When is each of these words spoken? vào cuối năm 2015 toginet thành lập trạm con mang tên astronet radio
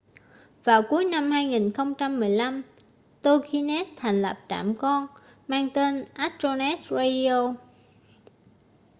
vào 0.63 0.83
cuối 0.89 1.05
năm 1.05 1.31
2015 1.31 2.61
toginet 3.21 3.87
thành 3.95 4.21
lập 4.21 4.37
trạm 4.49 4.75
con 4.75 5.07
mang 5.47 5.69
tên 5.73 6.05
astronet 6.13 6.79
radio 6.89 7.53